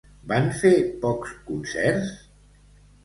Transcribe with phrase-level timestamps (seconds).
[0.29, 0.71] Van fer
[1.05, 2.09] pocs concerts?